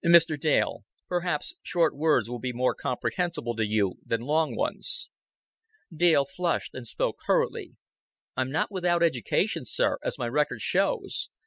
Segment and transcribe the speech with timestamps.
[0.03, 0.35] "Mr.
[0.35, 5.11] Dale, perhaps short words will be more comprehensible to you than long ones."
[5.95, 7.75] Dale flushed, and spoke hurriedly.
[8.35, 11.29] "I'm not without education, sir as my record shows.